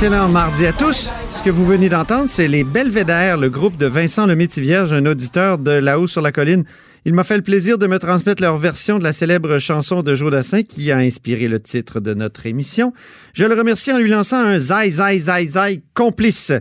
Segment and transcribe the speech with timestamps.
[0.00, 1.10] Excellent mardi à tous.
[1.34, 5.58] Ce que vous venez d'entendre, c'est les Belvédères, le groupe de Vincent Lemaitre-Vierge, un auditeur
[5.58, 6.62] de là-haut sur la colline.
[7.04, 10.14] Il m'a fait le plaisir de me transmettre leur version de la célèbre chanson de
[10.14, 12.92] Joe Dassin qui a inspiré le titre de notre émission.
[13.34, 16.52] Je le remercie en lui lançant un zai, zai, zai, zai complice.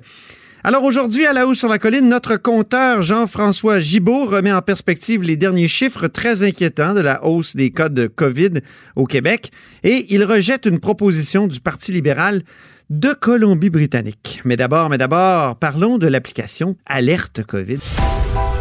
[0.64, 5.22] Alors aujourd'hui, à la hausse sur la colline, notre compteur Jean-François Gibault remet en perspective
[5.22, 8.62] les derniers chiffres très inquiétants de la hausse des cas de COVID
[8.96, 9.52] au Québec
[9.84, 12.42] et il rejette une proposition du Parti libéral
[12.90, 14.42] de Colombie-Britannique.
[14.46, 17.80] Mais d'abord, mais d'abord, parlons de l'application Alerte COVID.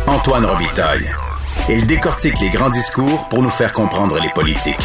[0.06, 1.06] Antoine Robitaille.
[1.68, 4.76] Il décortique les grands discours pour nous faire comprendre les politiques.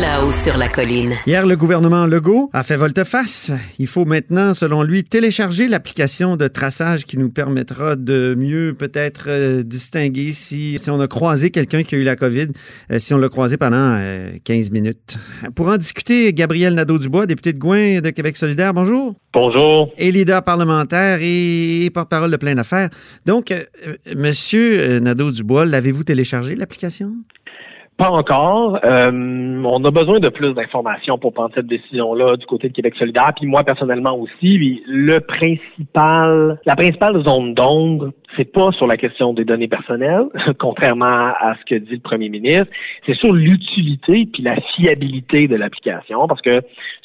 [0.00, 1.12] Là-haut sur la colline.
[1.26, 3.52] Hier, le gouvernement Legault a fait volte-face.
[3.78, 9.26] Il faut maintenant, selon lui, télécharger l'application de traçage qui nous permettra de mieux peut-être
[9.28, 12.48] euh, distinguer si, si on a croisé quelqu'un qui a eu la COVID,
[12.90, 15.18] euh, si on l'a croisé pendant euh, 15 minutes.
[15.54, 19.14] Pour en discuter, Gabriel Nadeau-Dubois, député de Gouin de Québec solidaire, bonjour.
[19.34, 19.90] Bonjour.
[19.96, 22.90] Et leader parlementaire et, et porte-parole de plein d'affaires.
[23.24, 27.14] Donc, euh, euh, Monsieur euh, Nadeau-Dubois, l'avez-vous téléchargé, l'application?
[28.02, 28.80] Pas encore.
[28.82, 32.96] Euh, on a besoin de plus d'informations pour prendre cette décision-là du côté de Québec
[32.98, 33.30] solidaire.
[33.36, 38.96] Puis moi, personnellement aussi, puis le principal, la principale zone d'ombre, c'est pas sur la
[38.96, 40.24] question des données personnelles,
[40.58, 41.04] contrairement
[41.38, 42.66] à ce que dit le premier ministre,
[43.06, 46.60] c'est sur l'utilité puis la fiabilité de l'application, parce que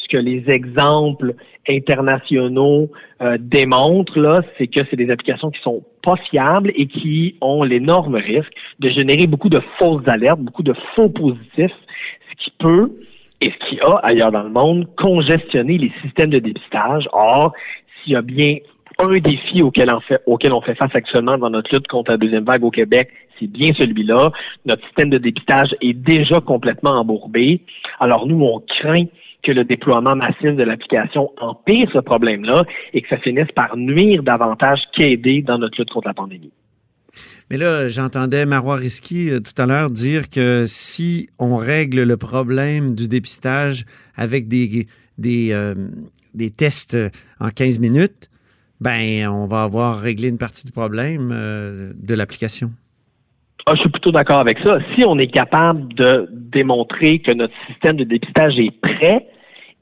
[0.07, 1.33] ce que les exemples
[1.69, 2.89] internationaux
[3.21, 7.63] euh, démontrent là, c'est que c'est des applications qui sont pas fiables et qui ont
[7.63, 11.75] l'énorme risque de générer beaucoup de fausses alertes, beaucoup de faux positifs,
[12.29, 12.91] ce qui peut
[13.41, 17.07] et ce qui a ailleurs dans le monde congestionné les systèmes de dépistage.
[17.11, 17.53] Or,
[18.03, 18.57] s'il y a bien
[18.99, 22.17] un défi auquel on, fait, auquel on fait face actuellement dans notre lutte contre la
[22.17, 23.09] deuxième vague au Québec,
[23.39, 24.31] c'est bien celui-là.
[24.65, 27.61] Notre système de dépistage est déjà complètement embourbé.
[27.99, 29.05] Alors nous, on craint
[29.43, 34.23] que le déploiement massif de l'application empire ce problème-là et que ça finisse par nuire
[34.23, 36.51] davantage qu'aider dans notre lutte contre la pandémie.
[37.49, 42.17] Mais là, j'entendais Marois Risky euh, tout à l'heure dire que si on règle le
[42.17, 44.87] problème du dépistage avec des,
[45.17, 45.73] des, euh,
[46.57, 46.97] tests
[47.39, 48.29] en 15 minutes,
[48.81, 52.71] ben on va avoir réglé une partie du problème euh, de l'application.
[53.69, 54.77] Ah, je suis plutôt d'accord avec ça.
[54.95, 59.27] Si on est capable de démontrer que notre système de dépistage est prêt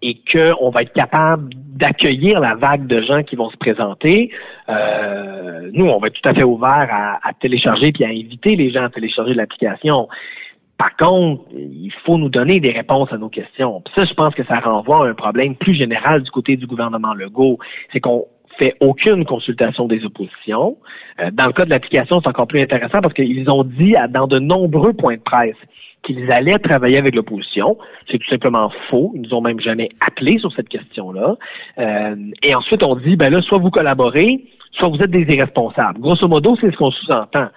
[0.01, 4.31] et qu'on va être capable d'accueillir la vague de gens qui vont se présenter,
[4.69, 6.89] euh, nous, on va être tout à fait ouvert
[7.21, 10.07] à, télécharger puis à inviter les gens à télécharger l'application.
[10.79, 13.81] Par contre, il faut nous donner des réponses à nos questions.
[13.81, 16.65] Puis ça, je pense que ça renvoie à un problème plus général du côté du
[16.65, 17.59] gouvernement Legault.
[17.93, 18.25] C'est qu'on
[18.57, 20.77] fait aucune consultation des oppositions.
[21.19, 24.07] Euh, dans le cas de l'application, c'est encore plus intéressant parce qu'ils ont dit à,
[24.07, 25.55] dans de nombreux points de presse
[26.03, 27.77] qu'ils allaient travailler avec l'opposition.
[28.09, 29.11] C'est tout simplement faux.
[29.15, 31.35] Ils nous ont même jamais appelé sur cette question-là.
[31.79, 34.41] Euh, et ensuite, on dit, ben là, soit vous collaborez,
[34.73, 35.99] soit vous êtes des irresponsables.
[35.99, 37.47] Grosso modo, c'est ce qu'on sous-entend.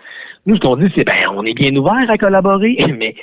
[0.46, 3.14] Nous, ce qu'on dit, c'est, ben, on est bien ouvert à collaborer, mais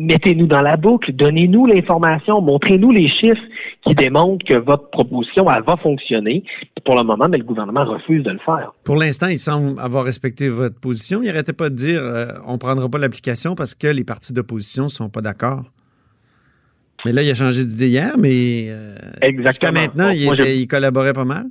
[0.00, 3.42] mettez-nous dans la boucle, donnez-nous l'information, montrez-nous les chiffres
[3.86, 6.42] qui démontrent que votre proposition, elle va fonctionner.
[6.84, 8.72] Pour le moment, mais le gouvernement refuse de le faire.
[8.84, 11.20] Pour l'instant, il semble avoir respecté votre position.
[11.22, 14.32] Il n'arrêtait pas de dire euh, on ne prendra pas l'application parce que les partis
[14.32, 15.62] d'opposition ne sont pas d'accord.
[17.04, 18.94] Mais là, il a changé d'idée hier, mais euh,
[19.44, 21.44] jusqu'à maintenant, Bon, il, moi, était- je- il collaborait pas mal.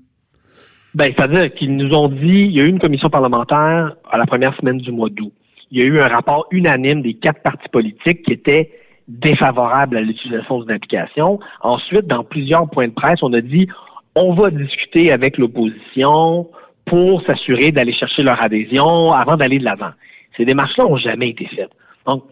[0.95, 2.17] Ben, c'est-à-dire qu'ils nous ont dit,
[2.49, 5.31] il y a eu une commission parlementaire à la première semaine du mois d'août.
[5.71, 8.71] Il y a eu un rapport unanime des quatre partis politiques qui était
[9.07, 11.39] défavorable à l'utilisation d'une application.
[11.61, 13.67] Ensuite, dans plusieurs points de presse, on a dit,
[14.15, 16.47] on va discuter avec l'opposition
[16.85, 19.91] pour s'assurer d'aller chercher leur adhésion avant d'aller de l'avant.
[20.37, 21.71] Ces démarches-là n'ont jamais été faites.
[22.05, 22.23] Donc,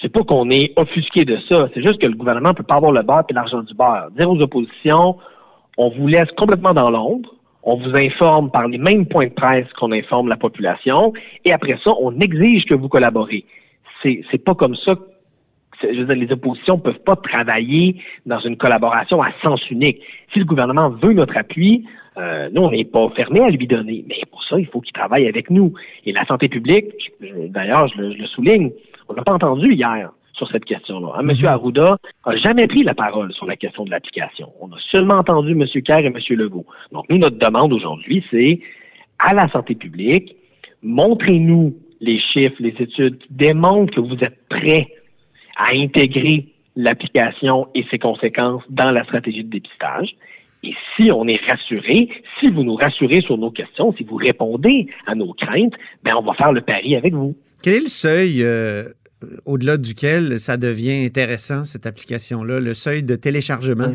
[0.00, 2.76] c'est pas qu'on est offusqué de ça, c'est juste que le gouvernement ne peut pas
[2.76, 4.08] avoir le beurre et l'argent du beurre.
[4.16, 5.16] Dire aux oppositions,
[5.78, 9.66] on vous laisse complètement dans l'ombre, on vous informe par les mêmes points de presse
[9.74, 11.12] qu'on informe la population,
[11.44, 13.44] et après ça, on exige que vous collaborez.
[14.02, 14.96] C'est, pas comme ça
[15.80, 20.00] je veux dire, les oppositions ne peuvent pas travailler dans une collaboration à sens unique.
[20.32, 21.84] Si le gouvernement veut notre appui,
[22.18, 24.04] euh, nous, on n'est pas fermé à lui donner.
[24.06, 25.72] Mais pour ça, il faut qu'il travaille avec nous.
[26.04, 26.92] Et la santé publique,
[27.48, 28.70] d'ailleurs, je, le souligne,
[29.08, 31.20] on n'a pas entendu hier sur cette question-là.
[31.20, 31.30] M.
[31.46, 34.50] Arruda n'a jamais pris la parole sur la question de l'application.
[34.60, 35.66] On a seulement entendu M.
[35.82, 36.18] Kerr et M.
[36.30, 36.66] Legault.
[36.92, 38.60] Donc, nous, notre demande aujourd'hui, c'est
[39.18, 40.36] à la santé publique,
[40.82, 44.88] montrez-nous les chiffres, les études qui démontrent que vous êtes prêts
[45.56, 50.16] à intégrer l'application et ses conséquences dans la stratégie de dépistage.
[50.64, 52.08] Et si on est rassuré,
[52.38, 55.74] si vous nous rassurez sur nos questions, si vous répondez à nos craintes,
[56.04, 57.36] ben on va faire le pari avec vous.
[57.62, 58.84] Quel est le seuil euh,
[59.44, 63.92] au-delà duquel ça devient intéressant, cette application-là, le seuil de téléchargement?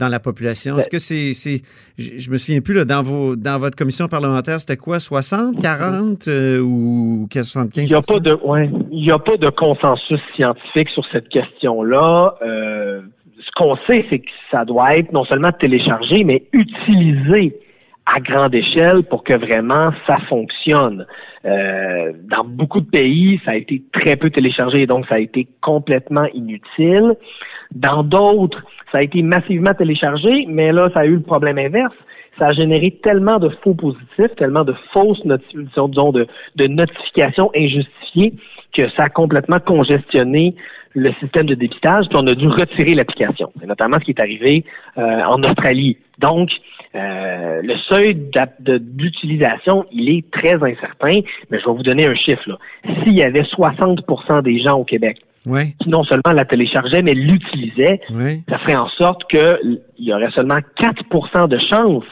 [0.00, 0.78] dans la population.
[0.78, 1.60] Est-ce que c'est, c'est
[1.98, 6.26] je, me souviens plus, là, dans, vos, dans votre commission parlementaire, c'était quoi, 60, 40
[6.26, 10.18] euh, ou 75 Il n'y a, pas de, ouais, il y a pas de consensus
[10.34, 12.34] scientifique sur cette question-là.
[12.42, 13.02] Euh,
[13.38, 17.60] ce qu'on sait, c'est que ça doit être non seulement téléchargé, mais utilisé
[18.06, 21.06] à grande échelle pour que vraiment ça fonctionne.
[21.44, 25.46] Euh, dans beaucoup de pays, ça a été très peu téléchargé, donc ça a été
[25.60, 27.14] complètement inutile.
[27.72, 31.94] Dans d'autres, ça a été massivement téléchargé, mais là, ça a eu le problème inverse.
[32.38, 36.26] Ça a généré tellement de faux positifs, tellement de fausses notifications, disons, de,
[36.56, 38.34] de notifications injustifiées
[38.72, 40.54] que ça a complètement congestionné
[40.94, 43.52] le système de dépistage, puis on a dû retirer l'application.
[43.60, 44.64] C'est notamment ce qui est arrivé
[44.98, 45.96] euh, en Australie.
[46.18, 46.50] Donc,
[46.94, 48.16] euh, le seuil
[48.70, 51.20] d'utilisation, il est très incertain,
[51.50, 52.58] mais je vais vous donner un chiffre.
[53.02, 55.18] S'il y avait 60% des gens au Québec
[55.80, 58.00] qui non seulement la téléchargeaient, mais l'utilisaient,
[58.48, 62.04] ça ferait en sorte qu'il y aurait seulement 4% de chances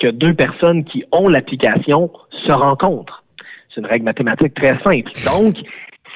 [0.00, 2.10] que deux personnes qui ont l'application
[2.46, 3.22] se rencontrent.
[3.72, 5.10] C'est une règle mathématique très simple.
[5.24, 5.56] Donc,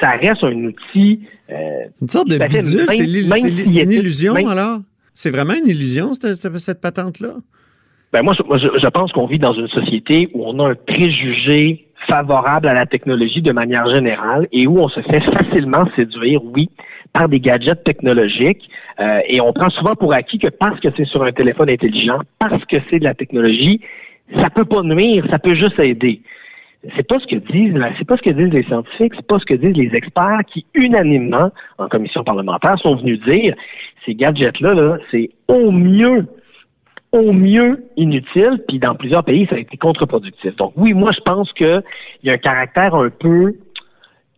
[0.00, 1.20] ça reste un outil.
[1.50, 4.80] Euh, une sorte de bidule, c'est une illusion alors?
[5.14, 7.34] C'est vraiment une illusion, cette, cette patente-là?
[8.12, 11.88] Ben moi, je, je pense qu'on vit dans une société où on a un préjugé
[12.06, 16.70] favorable à la technologie de manière générale et où on se fait facilement séduire, oui,
[17.12, 18.70] par des gadgets technologiques.
[19.00, 22.20] Euh, et on prend souvent pour acquis que parce que c'est sur un téléphone intelligent,
[22.38, 23.80] parce que c'est de la technologie,
[24.40, 26.20] ça peut pas nuire, ça peut juste aider.
[26.96, 29.44] C'est pas ce que disent, c'est pas ce que disent les scientifiques, c'est pas ce
[29.44, 33.54] que disent les experts qui unanimement en commission parlementaire sont venus dire
[34.06, 36.24] ces gadgets-là, -là, c'est au mieux
[37.12, 40.54] au mieux inutile, puis dans plusieurs pays, ça a été contre-productif.
[40.56, 41.82] Donc oui, moi je pense qu'il
[42.22, 43.54] y a un caractère un peu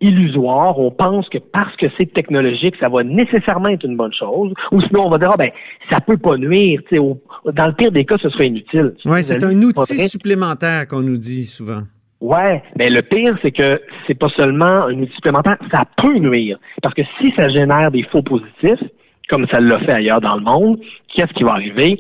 [0.01, 0.79] illusoire.
[0.79, 4.53] On pense que parce que c'est technologique, ça va nécessairement être une bonne chose.
[4.73, 5.51] Ou sinon, on va dire, ah, ben,
[5.91, 6.81] ça peut pas nuire.
[6.91, 8.95] dans le pire des cas, ce serait inutile.
[9.05, 11.83] Oui, c'est un outil supplémentaire qu'on nous dit souvent.
[12.21, 16.59] Ouais, mais le pire, c'est que c'est pas seulement un outil supplémentaire, ça peut nuire.
[16.83, 18.83] Parce que si ça génère des faux positifs,
[19.29, 20.81] comme ça l'a fait ailleurs dans le monde,
[21.15, 21.99] qu'est-ce qui va arriver?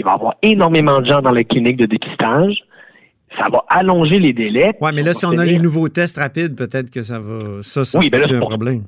[0.00, 2.54] Il va y avoir énormément de gens dans les cliniques de dépistage.
[3.38, 4.72] Ça va allonger les délais.
[4.80, 7.60] Oui, mais là, si on a les nouveaux tests rapides, peut-être que ça va.
[7.60, 8.84] Ça, ça, oui, ben un problème.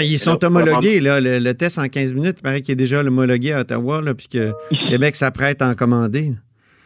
[0.00, 3.52] ils sont homologués, là, le, test en 15 minutes, il paraît qu'il est déjà homologué
[3.52, 4.52] à Ottawa, là, puis que
[4.88, 6.32] Québec s'apprête à en commander.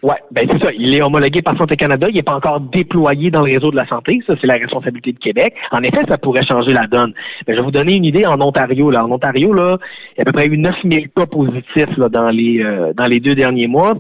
[0.02, 0.73] Oui, ben c'est ça.
[0.76, 2.09] Il est homologué par Santé Canada.
[2.09, 4.18] Il n'est pas encore déployé dans le réseau de la santé.
[4.26, 5.54] Ça, c'est la responsabilité de Québec.
[5.71, 7.14] En effet, ça pourrait changer la donne.
[7.47, 8.90] Mais je vais vous donner une idée en Ontario.
[8.90, 9.04] Là.
[9.04, 9.78] En Ontario, là,
[10.16, 13.06] il y a à peu près eu 9000 cas positifs là, dans, les, euh, dans
[13.06, 13.92] les deux derniers mois.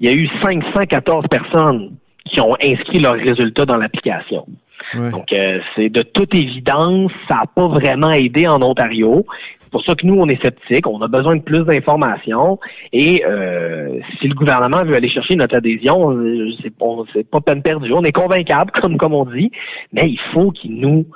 [0.00, 1.90] Il y a eu 514 personnes
[2.24, 4.46] qui ont inscrit leurs résultats dans l'application.
[4.94, 9.24] Donc, euh, c'est de toute évidence, ça n'a pas vraiment aidé en Ontario.
[9.72, 12.60] C'est pour ça que nous, on est sceptiques, on a besoin de plus d'informations.
[12.92, 17.90] Et euh, si le gouvernement veut aller chercher notre adhésion, euh, c'est pas peine perdue.
[17.94, 19.50] On est convaincable, comme, comme on dit,
[19.94, 21.06] mais il faut qu'il nous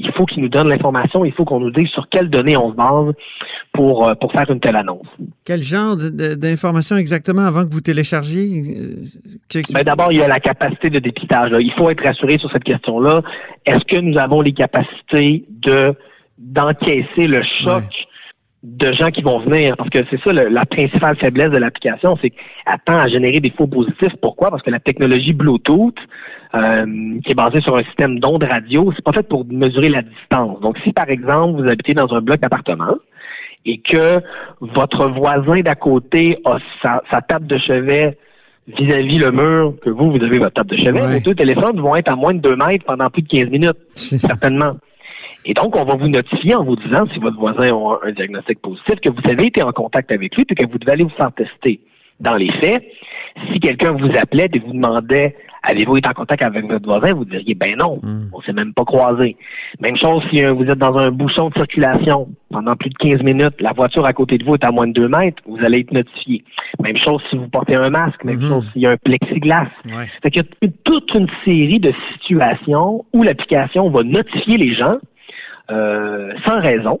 [0.00, 2.70] il faut qu'il nous donne l'information, il faut qu'on nous dise sur quelles données on
[2.70, 3.14] se base
[3.72, 5.06] pour, euh, pour faire une telle annonce.
[5.44, 8.62] Quel genre d'informations exactement avant que vous téléchargiez?
[9.72, 11.50] Ben D'abord, il y a la capacité de dépistage.
[11.60, 13.20] Il faut être rassuré sur cette question-là.
[13.66, 15.94] Est-ce que nous avons les capacités de
[16.40, 17.84] d'encaisser le choc
[18.62, 19.76] de gens qui vont venir.
[19.76, 23.50] Parce que c'est ça la principale faiblesse de l'application, c'est qu'elle tend à générer des
[23.50, 24.14] faux positifs.
[24.20, 24.50] Pourquoi?
[24.50, 25.94] Parce que la technologie Bluetooth,
[26.54, 26.84] euh,
[27.24, 30.60] qui est basée sur un système d'ondes radio, c'est pas fait pour mesurer la distance.
[30.60, 32.96] Donc, si par exemple vous habitez dans un bloc d'appartement
[33.66, 34.20] et que
[34.60, 38.16] votre voisin d'à côté a sa, sa table de chevet
[38.78, 41.14] vis-à-vis le mur, que vous, vous avez votre table de chevet, Ouais.
[41.14, 43.76] vos deux téléphones vont être à moins de 2 mètres pendant plus de 15 minutes,
[43.94, 44.76] certainement.
[45.46, 48.60] Et donc, on va vous notifier en vous disant si votre voisin a un diagnostic
[48.60, 51.10] positif, que vous avez été en contact avec lui, puis que vous devez aller vous
[51.10, 51.80] faire tester.
[52.20, 52.84] Dans les faits,
[53.50, 57.24] si quelqu'un vous appelait et vous demandait avez-vous été en contact avec votre voisin, vous
[57.24, 58.00] diriez ben non,
[58.32, 59.36] on s'est même pas croisé.
[59.80, 63.22] Même chose si euh, vous êtes dans un bouchon de circulation pendant plus de 15
[63.22, 65.80] minutes, la voiture à côté de vous est à moins de 2 mètres, vous allez
[65.80, 66.44] être notifié.
[66.82, 69.68] Même chose si vous portez un masque, même chose s'il y a un plexiglas.
[69.86, 70.06] Ouais.
[70.22, 74.98] Fait qu'il y a toute une série de situations où l'application va notifier les gens
[75.70, 77.00] euh, sans raison.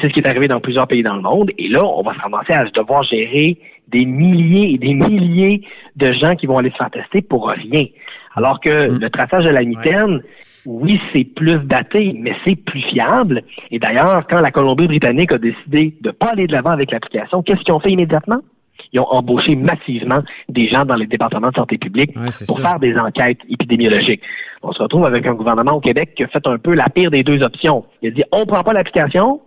[0.00, 1.50] C'est ce qui est arrivé dans plusieurs pays dans le monde.
[1.58, 5.62] Et là, on va se ramasser à devoir gérer des milliers et des milliers
[5.96, 7.86] de gens qui vont aller se faire tester pour rien.
[8.36, 10.22] Alors que le traçage de la mitaine,
[10.66, 13.42] oui, c'est plus daté, mais c'est plus fiable.
[13.70, 17.42] Et d'ailleurs, quand la Colombie-Britannique a décidé de ne pas aller de l'avant avec l'application,
[17.42, 18.40] qu'est-ce qu'ils ont fait immédiatement?
[18.94, 22.62] Ils ont embauché massivement des gens dans les départements de santé publique Ouais, pour ça.
[22.70, 24.22] faire des enquêtes épidémiologiques.
[24.62, 27.10] On se retrouve avec un gouvernement au Québec qui a fait un peu la pire
[27.10, 27.84] des deux options.
[28.02, 29.40] Il a dit on prend pas l'application,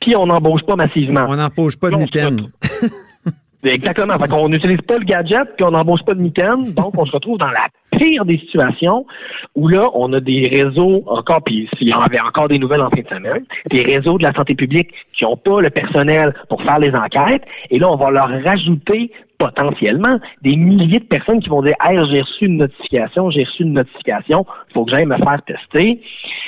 [0.00, 1.24] puis on n'embauche pas massivement.
[1.28, 2.42] On n'empauche pas de mitaine.
[3.64, 4.18] Exactement.
[4.18, 6.72] Fait qu'on n'utilise pas le gadget, puis on n'embauche pas de mitaine.
[6.74, 7.66] Donc, on se retrouve dans la
[7.98, 9.06] pire des situations
[9.54, 12.82] où là, on a des réseaux encore, puis s'il y en avait encore des nouvelles
[12.82, 16.34] en fin de semaine, des réseaux de la santé publique qui n'ont pas le personnel
[16.48, 17.44] pour faire les enquêtes.
[17.70, 21.98] Et là, on va leur rajouter potentiellement des milliers de personnes qui vont dire Hey,
[22.10, 26.00] j'ai reçu une notification, j'ai reçu une notification, il faut que j'aille me faire tester.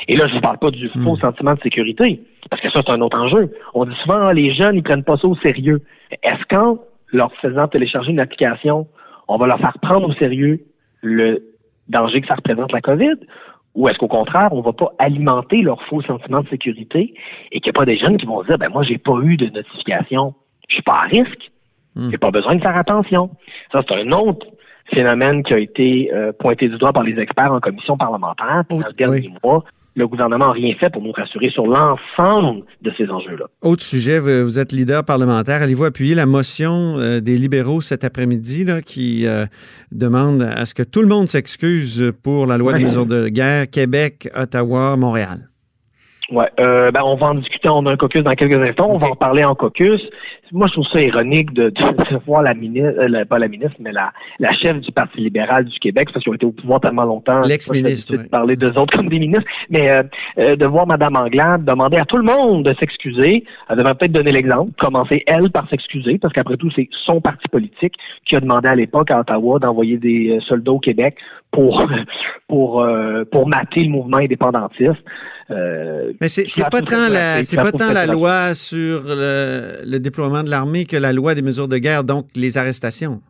[0.09, 2.21] Et là, je ne parle pas du faux sentiment de sécurité,
[2.51, 3.53] parce que ça, c'est un autre enjeu.
[3.75, 5.83] On dit souvent, les jeunes, ils prennent pas ça au sérieux.
[6.23, 6.79] Est-ce qu'en
[7.13, 8.87] leur faisant télécharger une application,
[9.29, 10.61] on va leur faire prendre au sérieux
[11.05, 11.43] le
[11.89, 13.17] danger que ça représente la COVID?
[13.75, 17.15] Ou est-ce qu'au contraire, on va pas alimenter leur faux sentiment de sécurité
[17.51, 19.37] et qu'il n'y a pas des jeunes qui vont dire, ben moi, j'ai pas eu
[19.37, 20.35] de notification,
[20.69, 21.51] je suis pas à risque,
[22.11, 23.31] j'ai pas besoin de faire attention.
[23.73, 24.47] Ça, c'est un autre
[24.93, 28.65] phénomène qui a été euh, pointé du doigt par les experts en commission parlementaire.
[28.69, 29.35] Puis Oh, dans le dernier oui.
[29.43, 29.65] mois,
[29.97, 33.47] le gouvernement n'a rien fait pour nous rassurer sur l'ensemble de ces enjeux-là.
[33.63, 35.63] Autre sujet, vous êtes leader parlementaire.
[35.63, 39.47] Allez-vous appuyer la motion euh, des libéraux cet après-midi qui euh,
[39.93, 42.85] demande à ce que tout le monde s'excuse pour la loi des Ouais.
[42.87, 45.49] mesures de guerre Québec, Ottawa, Montréal?
[46.31, 47.69] Ouais, euh, ben on va en discuter.
[47.69, 48.89] On a un caucus dans quelques instants.
[48.89, 50.01] On va en parler en caucus.
[50.53, 53.93] Moi, je trouve ça ironique de, de, voir la ministre, euh, pas la ministre, mais
[53.93, 57.05] la, la chef du Parti libéral du Québec, parce qu'ils ont été au pouvoir tellement
[57.05, 57.41] longtemps.
[57.41, 58.23] L'ex-ministre, ouais.
[58.23, 60.03] de parler d'eux autres comme des ministres, mais euh,
[60.39, 63.45] euh, de voir Mme Anglade demander à tout le monde de s'excuser.
[63.69, 67.49] Elle devrait peut-être donner l'exemple, commencer elle par s'excuser, parce qu'après tout, c'est son parti
[67.49, 71.17] politique qui a demandé à l'époque à Ottawa d'envoyer des euh, soldats au Québec
[71.51, 71.85] pour
[72.49, 75.03] pour euh, pour mater le mouvement indépendantiste.
[75.51, 80.43] Euh, Mais c'est pas tant la c'est pas tant la loi sur le, le déploiement
[80.43, 83.21] de l'armée que la loi des mesures de guerre, donc les arrestations.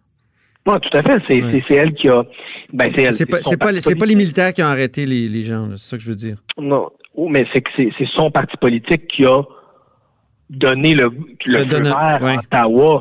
[0.67, 1.21] Oui, tout à fait.
[1.27, 1.63] C'est Ouais.
[1.77, 2.23] elle qui a.
[2.73, 3.27] Ben, c'est
[3.99, 6.37] pas les militaires qui ont arrêté les, les gens, c'est ça que je veux dire.
[6.59, 6.89] Non.
[7.17, 9.43] Oh, mais c'est que c'est c'est son parti politique qui a
[10.51, 11.11] donné le,
[11.47, 12.37] le Le feu donne- vert ouais.
[12.53, 13.01] à Ottawa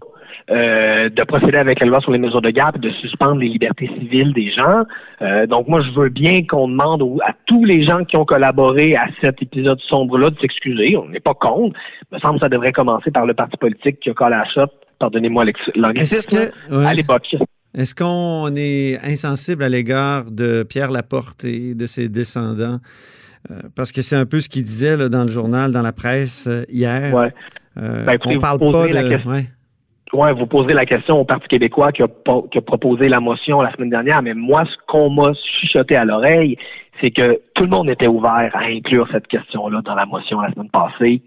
[0.50, 3.50] euh, de procéder avec la loi sur les mesures de garde et de suspendre les
[3.50, 4.84] libertés civiles des gens.
[5.22, 8.96] Euh, donc moi, je veux bien qu'on demande à tous les gens qui ont collaboré
[8.96, 10.98] à cet épisode sombre-là de s'excuser.
[10.98, 11.80] On n'est pas contre.
[12.12, 14.40] Il me semble que ça devrait commencer par le parti politique qui a collé à
[14.40, 16.86] la shot, pardonnez-moi l'anglicisme, ouais.
[16.86, 17.36] à l'époque.
[17.75, 22.78] Est-ce qu'on est insensible à l'égard de Pierre Laporte et de ses descendants?
[23.52, 25.92] Euh, parce que c'est un peu ce qu'il disait là, dans le journal, dans la
[25.92, 27.13] presse hier.
[27.13, 27.34] Ouais.
[27.78, 28.94] Euh, Ben, écoutez, on parle pas de...
[28.94, 29.32] la question.
[29.32, 29.46] ouais.
[30.13, 33.20] Ouais, vous poserez la question au Parti québécois qui a, po- qui a proposé la
[33.20, 36.55] motion la semaine dernière, mais moi, ce qu'on m'a chuchoté à l'oreille,
[37.01, 40.51] c'est que tout le monde était ouvert à inclure cette question-là dans la motion la
[40.51, 41.22] semaine passée.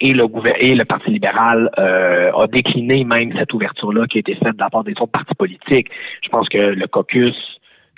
[0.00, 0.24] Et le,
[0.58, 4.60] et le Parti libéral euh, a décliné même cette ouverture-là qui a été faite de
[4.60, 5.88] la part des autres partis politiques.
[6.24, 7.36] Je pense que le caucus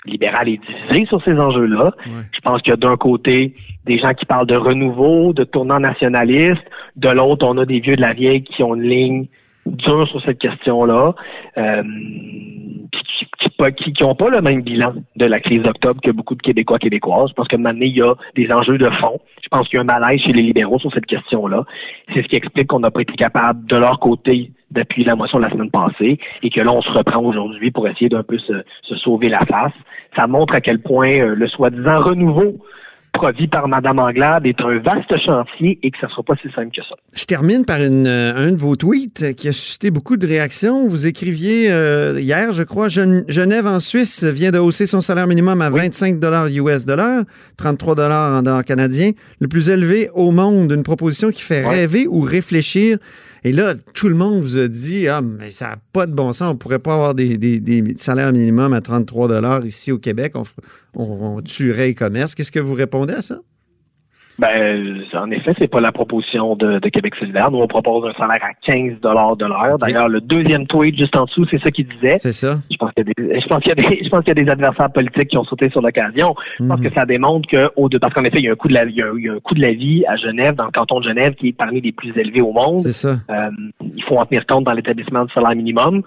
[0.05, 1.93] libéral est divisé sur ces enjeux-là.
[2.33, 5.79] Je pense qu'il y a d'un côté des gens qui parlent de renouveau, de tournant
[5.79, 6.61] nationaliste.
[6.97, 9.27] De l'autre, on a des vieux de la vieille qui ont une ligne
[9.79, 11.13] sur cette question-là.
[11.57, 11.83] Euh,
[12.91, 16.35] qui qui qui qui ont pas le même bilan de la crise d'octobre que beaucoup
[16.35, 17.29] de Québécois québécoises.
[17.29, 19.19] Je pense que maintenant, il y a des enjeux de fond.
[19.43, 21.65] Je pense qu'il y a un malaise chez les libéraux sur cette question-là.
[22.13, 25.39] C'est ce qui explique qu'on n'a pas été capable, de leur côté, d'appuyer la motion
[25.39, 28.53] la semaine passée et que là, on se reprend aujourd'hui pour essayer d'un peu se,
[28.83, 29.73] se sauver la face.
[30.15, 32.57] Ça montre à quel point euh, le soi-disant renouveau
[33.15, 36.47] produit par Mme Anglade est un vaste chantier et que ça ne sera pas si
[36.53, 36.95] simple que ça.
[37.15, 40.87] Je termine par une, euh, un de vos tweets qui a suscité beaucoup de réactions.
[40.87, 45.27] Vous écriviez euh, hier, je crois, Gen- Genève en Suisse vient de hausser son salaire
[45.27, 47.23] minimum à 25 dollars US dollars,
[47.57, 51.75] 33 dollars en dollars canadiens, le plus élevé au monde, une proposition qui fait Ouais.
[51.81, 52.97] rêver ou réfléchir.
[53.45, 56.33] Et là, tout le monde vous a dit Ah, mais ça n'a pas de bon
[56.33, 60.45] sens, on pourrait pas avoir des, salaires minimums à 33 dollars ici au Québec, on-
[60.95, 62.33] on tuerait les commerces.
[62.33, 63.39] Qu'est-ce que vous répondez à ça?
[64.37, 67.49] Ben, en effet, c'est pas la proposition de, de Québec solidaire.
[67.51, 69.77] Nous, on propose un salaire à 15 dollars de l'heure.
[69.77, 72.17] D'ailleurs, le deuxième tweet juste en dessous, c'est ça qu'il disait.
[72.17, 72.57] C'est ça?
[72.69, 74.37] Je pense qu'il y a des, je pense qu'il y a des, je pense qu'il
[74.37, 76.35] y a des adversaires politiques qui ont sauté sur l'occasion.
[76.59, 76.89] Je pense Mhm.
[76.89, 78.83] que ça démontre que, au parce qu'en effet, il y a un coût de la,
[78.83, 80.71] il y a, il y a un coût de la vie à Genève, dans le
[80.71, 82.81] canton de Genève, qui est parmi les plus élevés au monde.
[82.81, 83.17] C'est ça.
[83.29, 83.49] Euh,
[83.95, 86.01] il faut en tenir compte dans l'établissement du salaire minimum.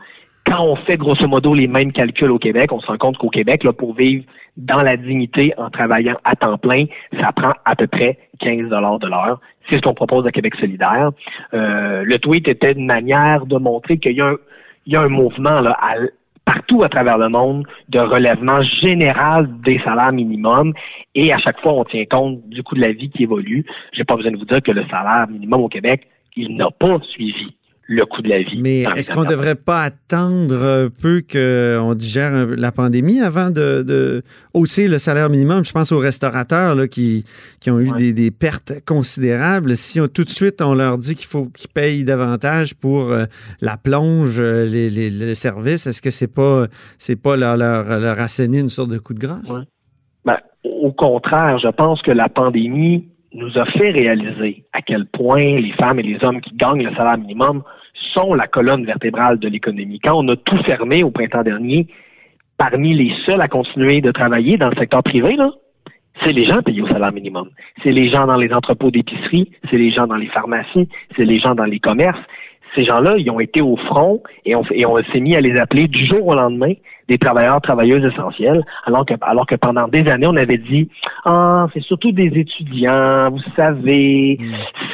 [0.51, 3.29] Quand on fait grosso modo les mêmes calculs au Québec, on se rend compte qu'au
[3.29, 4.25] Québec, là, pour vivre
[4.57, 6.87] dans la dignité en travaillant à temps plein,
[7.21, 9.41] ça prend à peu près 15 dollars de l'heure.
[9.69, 11.11] C'est ce qu'on propose à Québec solidaire.
[11.53, 15.79] Euh, le tweet était une manière de montrer qu'il y a un, mouvement là,
[16.47, 20.73] partout à travers le monde de relèvement général des salaires minimums
[21.15, 23.67] et à chaque fois on tient compte du coût de la vie qui évolue.
[23.93, 26.99] J'ai pas besoin de vous dire que le salaire minimum au Québec, il n'a pas
[27.11, 27.55] suivi
[27.91, 28.61] le coût de la vie.
[28.61, 33.83] Mais est-ce qu'on ne devrait pas attendre un peu qu'on digère la pandémie avant de,
[33.83, 35.65] de hausser le salaire minimum?
[35.65, 37.25] Je pense aux restaurateurs là, qui,
[37.61, 37.97] qui ont eu Ouais.
[37.97, 39.75] des, des pertes considérables.
[39.77, 43.25] Si on- tout de suite on leur dit qu'il faut qu'ils payent davantage pour euh,
[43.63, 46.67] la plonge, euh, les, les- les services, est-ce que c'est pas
[46.99, 49.49] c'est pas leur, leur, leur asséner une sorte de coup de grâce?
[49.49, 49.63] Ouais.
[50.27, 55.61] Ben, au contraire, je pense que la pandémie nous a fait réaliser à quel point
[55.61, 57.63] les femmes et les hommes qui gagnent le salaire minimum
[58.15, 60.01] sont la colonne vertébrale de l'économie.
[60.01, 61.89] Quand on a tout fermé au printemps dernier,
[62.57, 65.51] parmi les seuls à continuer de travailler dans le secteur privé, là,
[66.25, 67.51] c'est les gens payés au salaire minimum.
[67.83, 71.39] C'est les gens dans les entrepôts d'épicerie, c'est les gens dans les pharmacies, c'est les
[71.39, 72.19] gens dans les commerces.
[72.79, 75.59] Ces gens-là, ils ont été au front et on, et on s'est mis à les
[75.59, 76.75] appeler du jour au lendemain
[77.09, 80.89] des travailleurs, travailleuses essentielles, alors que, alors que pendant des années, on avait dit,
[81.25, 84.39] ah, c'est surtout des étudiants, vous savez,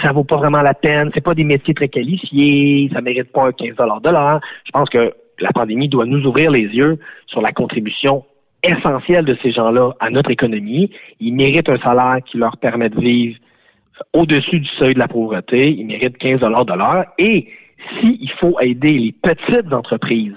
[0.01, 3.49] ça vaut pas vraiment la peine, c'est pas des métiers très qualifiés, ça mérite pas
[3.49, 4.41] un 15 de l'heure.
[4.65, 8.25] Je pense que la pandémie doit nous ouvrir les yeux sur la contribution
[8.63, 10.91] essentielle de ces gens-là à notre économie.
[11.21, 13.37] Ils méritent un salaire qui leur permet de vivre
[14.15, 15.71] au-dessus du seuil de la pauvreté.
[15.71, 17.05] Ils méritent 15 de l'heure.
[17.19, 17.49] Et
[18.01, 20.37] s'il faut aider les petites entreprises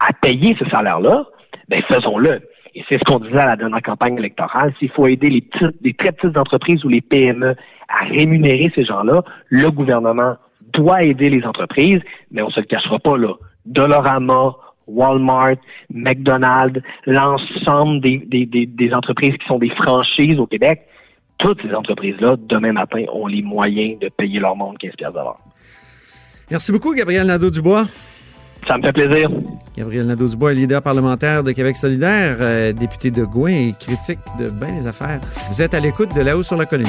[0.00, 1.26] à payer ce salaire-là,
[1.68, 2.40] ben faisons-le.
[2.74, 4.74] Et c'est ce qu'on disait à la dernière campagne électorale.
[4.78, 7.56] S'il faut aider les petites, très petites entreprises ou les PME
[7.88, 10.36] à rémunérer ces gens-là, le gouvernement
[10.74, 13.32] doit aider les entreprises, mais on se le cachera pas là.
[13.64, 15.56] Dolorama, Walmart,
[15.90, 20.86] McDonald's, l'ensemble des, entreprises qui sont des franchises au Québec,
[21.38, 25.24] toutes ces entreprises-là, demain matin, ont les moyens de payer leur monde 15 piastres de
[25.24, 25.40] l'heure.
[26.50, 27.86] Merci beaucoup, Gabriel Nadeau-Dubois.
[28.66, 29.28] Ça me fait plaisir.
[29.76, 34.48] Gabriel Nadeau-Dubois est leader parlementaire de Québec solidaire, euh, député de Gouin et critique de
[34.48, 35.20] bien les affaires.
[35.50, 36.88] Vous êtes à l'écoute de là-haut sur la colline.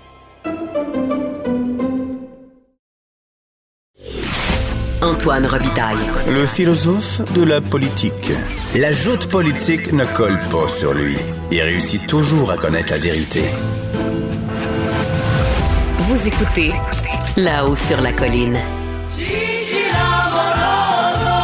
[5.01, 5.97] Antoine Robitaille.
[6.27, 8.31] Le philosophe de la politique.
[8.75, 11.15] La joute politique ne colle pas sur lui.
[11.51, 13.41] Il réussit toujours à connaître la vérité.
[15.99, 16.71] Vous écoutez
[17.35, 18.57] là-haut sur la colline.
[19.17, 21.35] Gigi l'amoroso,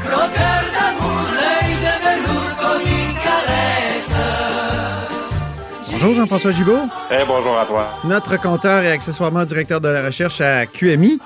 [0.00, 4.14] croqueur d'amour, l'œil de velours comme une caresse.
[5.92, 7.98] Bonjour Jean-François Gibault, Eh bonjour à toi.
[8.04, 11.18] notre compteur et accessoirement directeur de la recherche à QMI.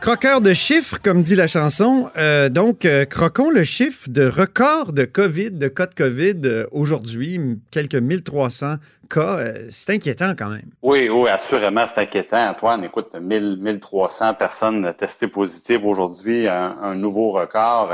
[0.00, 2.10] Croqueur de chiffres, comme dit la chanson.
[2.16, 6.66] Euh, donc, euh, croquons le chiffre de record de COVID, de cas de COVID euh,
[6.70, 8.74] aujourd'hui, quelques 1300
[9.10, 9.38] cas.
[9.68, 10.68] C'est inquiétant quand même.
[10.82, 12.50] Oui, oui, assurément, c'est inquiétant.
[12.50, 17.92] Antoine, écoute, 1000, 1300 personnes testées positives aujourd'hui, un, un nouveau record,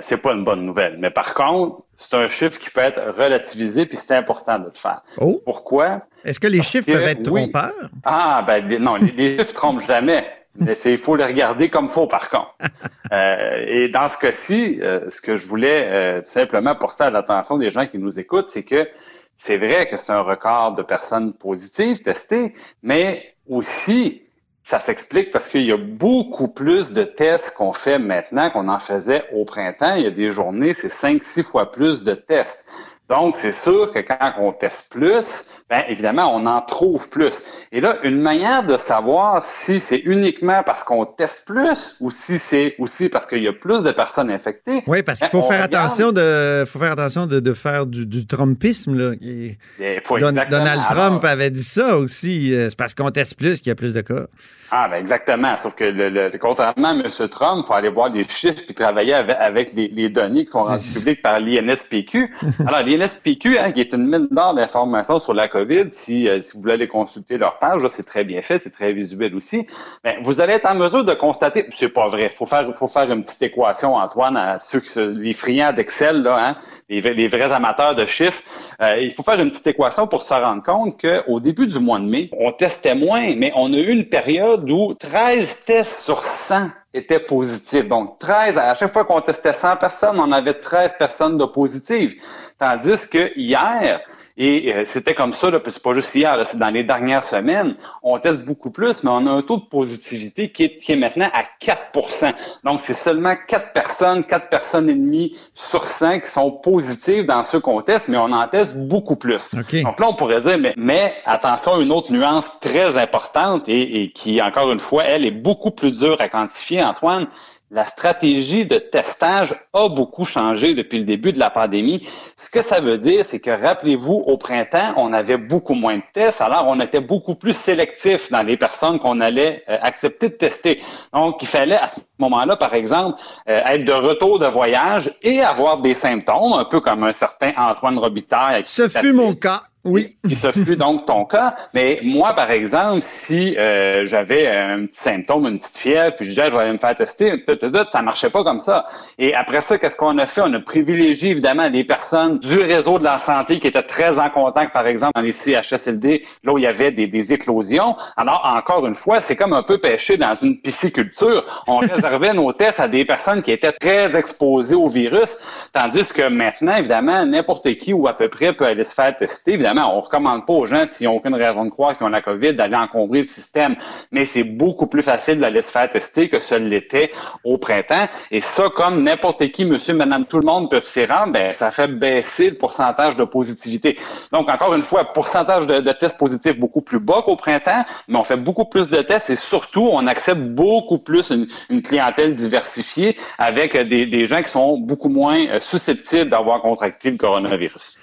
[0.00, 0.96] c'est pas une bonne nouvelle.
[0.98, 4.72] Mais par contre, c'est un chiffre qui peut être relativisé, puis c'est important de le
[4.74, 5.02] faire.
[5.18, 6.00] Oh, Pourquoi?
[6.24, 7.50] est-ce que les chiffres que, peuvent être oui.
[7.50, 7.90] trompeurs?
[8.04, 10.24] Ah, ben non, les, les chiffres trompent jamais.
[10.58, 12.54] Mais c'est- il faut les regarder comme faut, par contre.
[13.12, 17.56] Euh, et dans ce cas-ci, euh, ce que je voulais euh, simplement porter à l'attention
[17.56, 18.88] des gens qui nous écoutent, c'est que
[19.36, 24.22] c'est vrai que c'est un record de personnes positives testées, mais aussi,
[24.64, 28.80] ça s'explique parce qu'il y a beaucoup plus de tests qu'on fait maintenant qu'on en
[28.80, 29.94] faisait au printemps.
[29.94, 32.66] Il y a des journées, c'est cinq, six fois plus de tests.
[33.08, 37.34] Donc, c'est sûr que quand on teste plus, ben évidemment, on en trouve plus.
[37.72, 42.38] Et là, une manière de savoir si c'est uniquement parce qu'on teste plus ou si
[42.38, 44.82] c'est aussi parce qu'il y a plus de personnes infectées.
[44.86, 47.86] Oui, parce qu'il ben, faut faire regarde- attention de, faut faire attention de, de faire
[47.86, 48.96] du, du Trumpisme.
[48.96, 49.14] Là.
[49.22, 52.54] Et Il faut Don- Donald Alors, Trump avait dit ça aussi.
[52.54, 54.26] euh, C'est parce qu'on teste plus qu'il y a plus de cas.
[54.72, 55.56] Ah, ben exactement.
[55.56, 57.02] Sauf que le, le- contrairement à M.
[57.30, 60.50] Trump, il faut aller voir les chiffres puis travailler avec, avec les, les données qui
[60.50, 62.32] sont rendues publiques par l'INSPQ.
[62.66, 66.52] Alors, l'INSPQ, hein, qui est une mine d'or d'informations sur la COVID, si, euh, si
[66.52, 69.66] vous voulez aller consulter leur page, c'est très bien fait, c'est très visuel aussi.
[70.04, 73.10] Ben, vous allez être en mesure de constater, c'est pas vrai, faut faire, faut faire
[73.10, 76.56] une petite équation, Antoine, à ceux qui, les friands d'Excel, là, hein,
[76.88, 78.42] les, les vrais amateurs de chiffres.
[78.80, 81.98] Euh, il faut faire une petite équation pour se rendre compte qu'au début du mois
[81.98, 86.22] de mai, on testait moins, mais on a eu une période où 13 tests sur
[86.22, 87.86] 100 étaient positifs.
[87.88, 92.20] Donc, 13, à chaque fois qu'on testait 100 personnes, on avait 13 personnes de positives.
[92.58, 94.00] Tandis que hier,
[94.38, 96.84] et euh, c'était comme ça, là, puis c'est pas juste hier, là, c'est dans les
[96.84, 100.76] dernières semaines, on teste beaucoup plus, mais on a un taux de positivité qui est,
[100.76, 105.86] qui est maintenant à 4% Donc, c'est seulement 4 personnes, 4 personnes et demie sur
[105.86, 109.54] 100 qui sont positives dans ceux qu'on teste, mais on en teste beaucoup plus.
[109.54, 109.82] OK.
[109.82, 114.10] Donc là, on pourrait dire, mais, mais attention, une autre nuance très importante et, et
[114.10, 117.26] qui, encore une fois, elle est beaucoup plus dure à quantifier, Antoine.
[117.72, 122.06] La stratégie de testage a beaucoup changé depuis le début de la pandémie.
[122.36, 126.02] Ce que ça veut dire, c'est que rappelez-vous, au printemps, on avait beaucoup moins de
[126.12, 130.34] tests, alors on était beaucoup plus sélectif dans les personnes qu'on allait euh, accepter de
[130.34, 130.80] tester.
[131.12, 135.40] Donc, il fallait à ce moment-là, par exemple, euh, être de retour de voyage et
[135.40, 138.62] avoir des symptômes, un peu comme un certain Antoine Robitaille.
[138.64, 139.62] Ce fut mon cas.
[139.86, 140.16] Oui.
[140.28, 141.54] et ce fut donc ton cas.
[141.72, 146.30] Mais moi, par exemple, si euh, j'avais un petit symptôme, une petite fièvre, puis je
[146.30, 148.86] disais, je vais aller me faire tester, tout, tout, tout, ça marchait pas comme ça.
[149.18, 150.42] Et après ça, qu'est-ce qu'on a fait?
[150.42, 154.28] On a privilégié, évidemment, des personnes du réseau de la santé qui étaient très en
[154.28, 157.96] contact, par exemple, dans les CHSLD, là où il y avait des, des éclosions.
[158.16, 161.44] Alors, encore une fois, c'est comme un peu pêcher dans une pisciculture.
[161.66, 165.36] On réservait nos tests à des personnes qui étaient très exposées au virus,
[165.72, 169.52] tandis que maintenant, évidemment, n'importe qui ou à peu près peut aller se faire tester.
[169.52, 172.22] Évidemment, on recommande pas aux gens, s'ils n'ont aucune raison de croire qu'ils ont la
[172.22, 173.76] COVID, d'aller encombrer le système.
[174.10, 177.10] Mais c'est beaucoup plus facile d'aller se faire tester que ce l'était
[177.44, 178.06] au printemps.
[178.30, 181.70] Et ça, comme n'importe qui, monsieur, madame, tout le monde peuvent s'y rendre, ben, ça
[181.70, 183.98] fait baisser le pourcentage de positivité.
[184.32, 188.24] Donc, encore une fois, pourcentage de, tests positifs beaucoup plus bas qu'au printemps, mais on
[188.24, 191.46] fait beaucoup plus de tests et surtout, on accepte beaucoup plus une,
[191.82, 197.16] clientèle diversifiée avec des, des gens qui sont beaucoup moins euh, susceptibles d'avoir contracté le
[197.16, 197.98] coronavirus.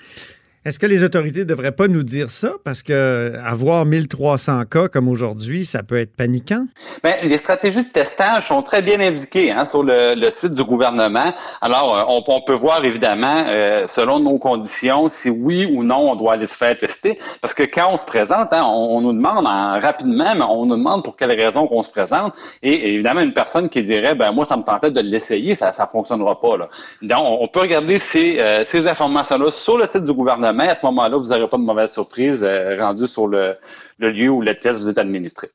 [0.66, 2.54] Est-ce que les autorités ne devraient pas nous dire ça?
[2.64, 6.68] Parce que avoir 1300 cas comme aujourd'hui, ça peut être paniquant.
[7.04, 11.34] Ben, les stratégies de testage sont très bien indiquées hein, sur le, site du gouvernement.
[11.60, 16.16] Alors, euh, on, peut voir évidemment, euh, selon nos conditions, si oui ou non on
[16.16, 17.20] doit aller se faire tester.
[17.42, 20.78] Parce que quand on se présente, hein, on, nous demande en- rapidement, mais on nous
[20.78, 22.36] demande pour quelle raison qu'on se présente.
[22.62, 25.86] Et évidemment, une personne qui dirait, ben moi, ça me tentait de l'essayer, ça ne
[25.88, 26.56] fonctionnera pas.
[26.56, 26.70] Là.
[27.02, 30.53] Donc, on, peut regarder ces, euh, ces informations-là sur le site du gouvernement.
[30.60, 33.56] À ce moment-là, vous n'aurez pas de mauvaise surprise euh, rendue sur le,
[34.00, 35.50] lieu où le test vous est administré.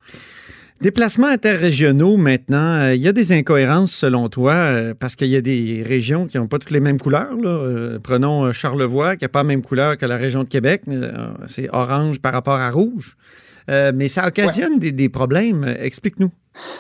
[0.81, 5.35] Déplacements interrégionaux maintenant, euh, il y a des incohérences selon toi, euh, parce qu'il y
[5.35, 7.35] a des régions qui n'ont pas toutes les mêmes couleurs.
[7.43, 10.83] Euh, prenons Charlevoix, qui n'a pas la même couleur que la région de Québec.
[11.49, 13.17] C'est orange par rapport à rouge.
[13.68, 15.64] Euh, mais ça occasionne des, des problèmes.
[15.64, 16.31] Euh, Explique-nous.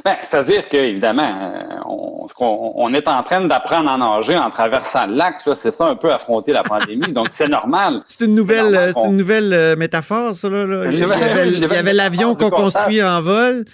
[0.04, 5.06] Ben, c'est-à-dire que évidemment, euh, on, on est en train d'apprendre à nager en traversant
[5.06, 5.36] le lac.
[5.54, 7.12] C'est ça un peu affronter la pandémie.
[7.12, 8.02] donc c'est normal.
[8.08, 10.48] C'est une nouvelle, c'est une nouvelle métaphore, ça.
[10.48, 13.64] Là, Il y nouvelle- avait, une il y nouvelle avait l'avion qu'on construit en vol.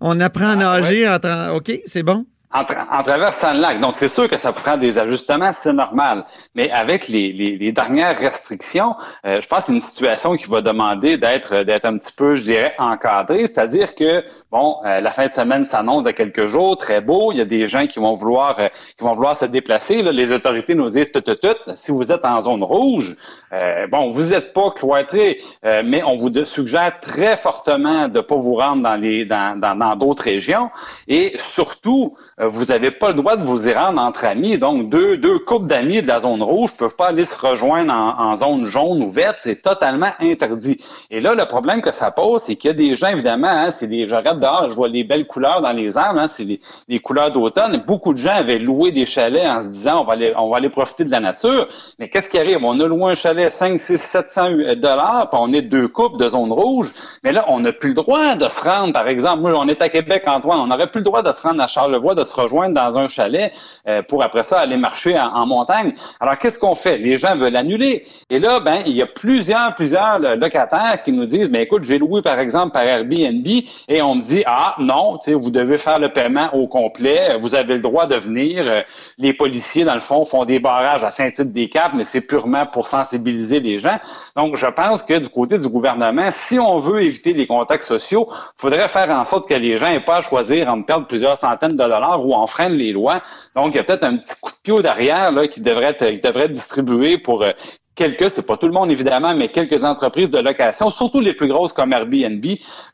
[0.00, 1.08] On apprend à Ah, nager.
[1.08, 2.24] en tra- OK, c'est bon.
[2.52, 3.80] En, tra- en traversant le lac.
[3.80, 6.24] Donc, c'est sûr que ça prend des ajustements, c'est normal.
[6.54, 8.94] Mais avec les, les, les dernières restrictions,
[9.26, 12.36] euh, je pense que c'est une situation qui va demander d'être d'être un petit peu,
[12.36, 13.46] je dirais, encadrée.
[13.46, 17.32] C'est-à-dire que, bon, euh, la fin de semaine s'annonce de quelques jours, très beau.
[17.32, 20.02] Il y a des gens qui vont vouloir euh, qui vont vouloir se déplacer.
[20.02, 21.56] Là, les autorités nous disent tout, tout, tout.
[21.74, 23.16] Si vous êtes en zone rouge,
[23.52, 28.20] euh, bon, vous n'êtes pas cloîtré, euh, mais on vous suggère très fortement de ne
[28.22, 30.70] pas vous rendre dans les dans dans dans d'autres régions.
[31.08, 34.58] Et surtout, vous n'avez pas le droit de vous y rendre entre amis.
[34.58, 37.92] Donc, deux, deux couples d'amis de la zone rouge ne peuvent pas aller se rejoindre
[37.92, 39.38] en, en zone jaune ou verte.
[39.40, 40.80] C'est totalement interdit.
[41.10, 43.70] Et là, le problème que ça pose, c'est qu'il y a des gens, évidemment, hein,
[43.72, 46.46] c'est des, je regarde dehors, je vois les belles couleurs dans les arbres, hein, c'est
[46.88, 47.82] les couleurs d'automne.
[47.86, 50.58] Beaucoup de gens avaient loué des chalets en se disant, on va aller, on va
[50.58, 51.66] aller profiter de la nature.
[51.98, 52.58] Mais qu'est-ce qui arrive?
[52.62, 56.28] On a loué un chalet 5, 6, 700 dollars, puis on est deux couples de
[56.28, 56.92] zone rouge.
[57.24, 59.82] Mais là, on n'a plus le droit de se rendre, par exemple, moi, on est
[59.82, 62.40] à Québec, Antoine, on n'aurait plus le droit de se rendre à Charlevoix, de se
[62.40, 63.52] rejoindre dans un chalet
[63.86, 65.92] euh, pour après ça aller marcher en, montagne.
[66.20, 66.98] Alors, qu'est-ce qu'on fait?
[66.98, 68.06] Les gens veulent annuler.
[68.30, 71.98] Et là, ben, il y a plusieurs, plusieurs locataires qui nous disent, ben, écoute, j'ai
[71.98, 73.46] loué, par exemple, par Airbnb,
[73.88, 77.74] et on me dit, ah, non, vous devez faire le paiement au complet, vous avez
[77.74, 78.64] le droit de venir.
[78.66, 78.82] Euh,
[79.18, 82.66] Les policiers, dans le fond, font des barrages à Saint-Tite des Caps, mais c'est purement
[82.66, 83.98] pour sensibiliser les gens.
[84.36, 88.28] Donc, je pense que du côté du gouvernement, si on veut éviter les contacts sociaux,
[88.30, 91.36] il faudrait faire en sorte que les gens n'aient pas à choisir entre perdre plusieurs
[91.36, 93.22] centaines de dollars ou enfreindre les lois.
[93.54, 97.18] Donc, il y a peut-être un petit coup de pied derrière qui devrait être, distribué
[97.18, 97.52] pour euh,
[97.94, 101.48] quelques, c'est pas tout le monde évidemment, mais quelques entreprises de location, surtout les plus
[101.48, 102.44] grosses comme Airbnb,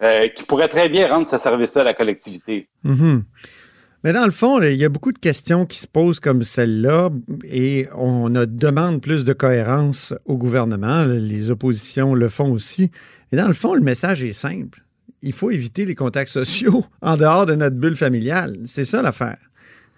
[0.02, 2.68] euh, qui pourraient très bien rendre ce service-là à la collectivité.
[2.82, 3.24] Mhm.
[4.02, 7.08] Mais dans le fond, il y a beaucoup de questions qui se posent comme celle-là
[7.44, 11.04] et on demande plus de cohérence au gouvernement.
[11.04, 12.90] Les oppositions le font aussi.
[13.32, 14.84] Et dans le fond, le message est simple.
[15.26, 18.56] Il faut éviter les contacts sociaux en dehors de notre bulle familiale.
[18.66, 19.38] C'est ça l'affaire.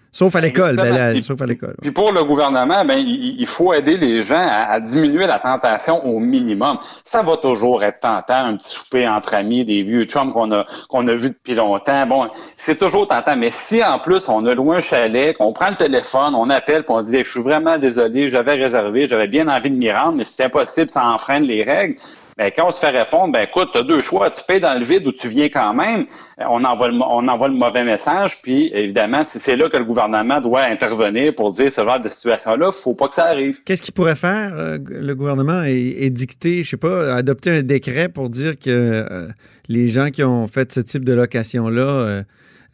[0.09, 0.77] Sauf à l'école.
[0.77, 1.75] ben là, Puis- sauf à l'école.
[1.81, 5.37] Puis pour le gouvernement, ben il, il faut aider les gens à, à diminuer la
[5.37, 6.79] tentation au minimum.
[7.03, 10.65] Ça va toujours être tentant, un petit souper entre amis, des vieux chums qu'on a
[10.87, 12.07] qu'on a vus depuis longtemps.
[12.07, 13.35] Bon, c'est toujours tentant.
[13.35, 16.83] Mais si en plus on a loué un chalet, qu'on prend le téléphone, on appelle,
[16.83, 20.13] puis on dit, je suis vraiment désolé, j'avais réservé, j'avais bien envie de m'y rendre,
[20.17, 21.97] mais c'est impossible, ça enfreint les règles.
[22.37, 24.77] Ben, quand on se fait répondre, ben écoute, tu as deux choix, tu payes dans
[24.77, 26.01] le vide ou tu viens quand même,
[26.39, 29.77] euh, on envoie le, on envoie le mauvais message, puis évidemment, si c'est là que
[29.77, 33.59] le gouvernement doit intervenir pour dire ce genre de situation-là, faut pas que ça arrive.
[33.65, 37.63] Qu'est-ce qu'il pourrait faire, euh, le gouvernement, et, et dicter, je sais pas, adopter un
[37.63, 39.27] décret pour dire que euh,
[39.67, 42.23] les gens qui ont fait ce type de location-là euh,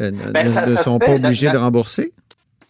[0.02, 2.12] ne- Ben, ça- ne ça sont pas obligés la- de rembourser?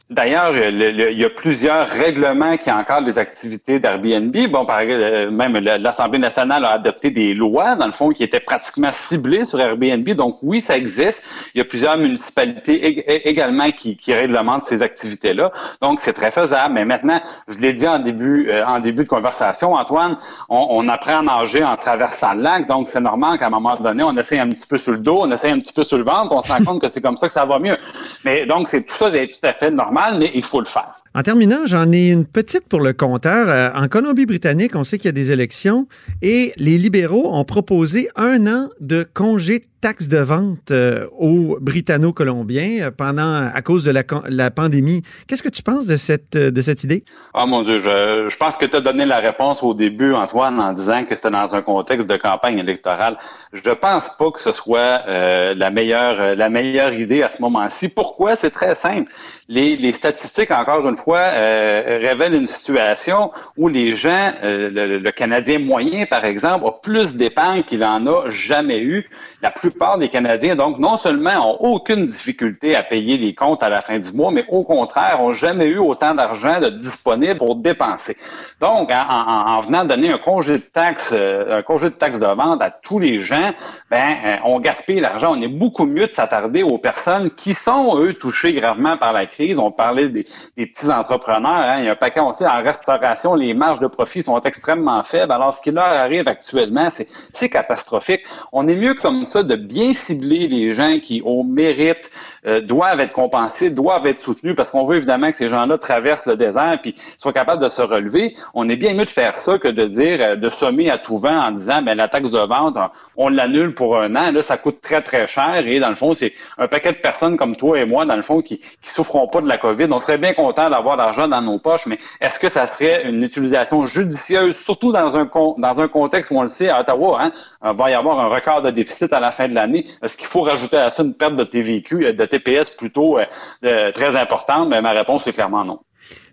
[0.10, 4.36] D'ailleurs, le- le- il y a plusieurs règlements qui encadrent les activités d'Airbnb.
[4.50, 8.42] Bon, par euh, même l'Assemblée nationale a adopté des lois, dans le fond, qui étaient
[8.42, 10.08] pratiquement ciblées sur Airbnb.
[10.10, 11.24] Donc, oui, ça existe.
[11.56, 15.52] Il y a plusieurs municipalités également qui, réglementent ces activités-là.
[15.82, 16.74] Donc, c'est très faisable.
[16.74, 20.18] Mais maintenant, je l'ai dit en début, euh, en début de conversation, Antoine,
[20.50, 22.68] on, apprend à nager en traversant le lac.
[22.68, 25.20] Donc, c'est normal qu'à un moment donné, on essaie un petit peu sur le dos,
[25.22, 27.18] on essaie un petit peu sur le ventre, on se rend compte que c'est comme
[27.18, 27.78] ça que ça va mieux.
[28.26, 31.00] Mais donc, c'est tout ça est tout à fait normal, mais il faut le faire.
[31.16, 33.48] En terminant, j'en ai une petite pour le compteur.
[33.48, 35.88] Euh, En Colombie-Britannique, on sait qu'il y a des élections
[36.22, 42.84] et les libéraux ont proposé un an de congé taxe de vente euh, aux Britanno-Colombiens
[42.84, 45.02] euh, pendant à cause de la, pandémie.
[45.28, 47.04] Qu'est-ce que tu penses de cette, euh, de cette idée?
[47.34, 50.58] Ah mon Dieu, je, je pense que tu as donné la réponse au début, Antoine,
[50.62, 53.18] en disant que c'était dans un contexte de campagne électorale.
[53.52, 57.90] Je ne pense pas que ce soit la meilleure la meilleure idée à ce moment-ci.
[57.90, 58.38] Pourquoi?
[58.38, 59.12] C'est très simple.
[59.50, 66.06] Les, les statistiques, encore une fois, révèlent une situation où les gens, le, Canadien moyen,
[66.06, 69.10] par exemple, a plus d'épargne qu'il en a jamais eu.
[69.42, 73.70] La plupart des Canadiens, donc, non seulement ont aucune difficulté à payer les comptes à
[73.70, 78.16] la fin du mois, mais au contraire, ont jamais eu autant d'argent disponible pour dépenser.
[78.64, 82.18] Donc, en, en- en venant donner un congé de taxe, euh, un congé de taxe
[82.18, 83.52] de vente à tous les gens,
[83.92, 85.34] ben, euh, on gaspille l'argent.
[85.38, 89.26] On est beaucoup mieux de s'attarder aux personnes qui sont, eux, touchées gravement par la
[89.26, 89.60] crise.
[89.60, 90.24] On parlait des,
[90.56, 91.52] petits entrepreneurs.
[91.52, 91.80] hein.
[91.80, 95.04] Il y a un paquet, on sait, en restauration, les marges de profit sont extrêmement
[95.04, 95.34] faibles.
[95.34, 98.22] Alors, ce qui leur arrive actuellement, c'est c'est catastrophique.
[98.54, 102.10] On est mieux comme ça de bien cibler les gens qui, au mérite,
[102.46, 106.26] euh, doivent être compensés, doivent être soutenus, parce qu'on veut évidemment que ces gens-là traversent
[106.28, 108.36] le désert puis soient capables de se relever.
[108.56, 111.18] On est bien mieux de faire ça que de dire, euh, de sommer à tout
[111.18, 112.78] vent en disant, ben la taxe de vente,
[113.18, 114.32] on l'annule pour un an.
[114.32, 115.66] Là, ça coûte très, très cher.
[115.66, 118.22] Et dans le fond, c'est un paquet de personnes comme toi et moi, dans le
[118.22, 119.88] fond, qui qui souffront pas de la COVID.
[119.92, 123.24] On serait bien content d'avoir l'argent dans nos poches, mais est-ce que ça serait une
[123.24, 127.32] utilisation judicieuse, surtout dans un, dans un contexte où on le sait, à Ottawa, hein,
[127.66, 129.88] il va y avoir un record de déficit à la fin de l'année?
[130.04, 133.92] Est-ce qu'il faut rajouter à ça une perte de TVQ, euh, de TPS plutôt euh,
[133.94, 134.70] très importante?
[134.70, 135.80] Mais ben, ma réponse est clairement non.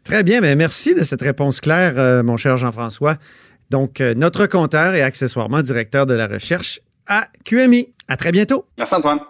[0.05, 3.17] Très bien, mais merci de cette réponse claire, euh, mon cher Jean-François.
[3.71, 7.93] Donc, notre compteur et accessoirement directeur de la recherche à QMI.
[8.09, 8.67] À très bientôt.
[8.77, 9.21] Merci Antoine.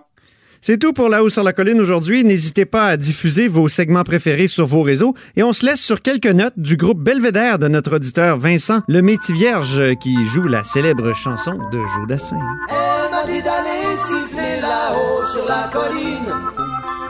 [0.63, 2.23] C'est tout pour La Haut sur la Colline aujourd'hui.
[2.23, 5.15] N'hésitez pas à diffuser vos segments préférés sur vos réseaux.
[5.37, 9.01] Et on se laisse sur quelques notes du groupe Belvédère de notre auditeur Vincent Le
[9.01, 12.37] Métis Vierge qui joue la célèbre chanson de Jodassin.
[12.69, 16.35] Elle m'a dit d'aller siffler là-haut sur la colline,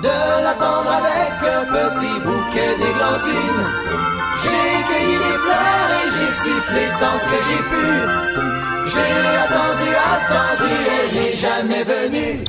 [0.02, 3.64] de l'attendre avec un petit bouquet d'églantines.
[4.42, 7.86] J'ai cueilli des fleurs et j'ai sifflé tant que j'ai pu.
[8.92, 12.44] J'ai attendu, attendu, elle n'est jamais venue.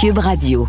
[0.00, 0.68] Cube Radio.